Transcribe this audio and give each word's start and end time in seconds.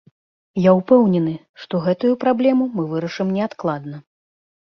Я 0.61 0.71
ўпэўнены, 0.79 1.33
што 1.65 1.81
гэтую 1.85 2.13
праблему 2.25 2.65
мы 2.79 2.87
вырашым 2.95 3.27
неадкладна. 3.37 3.97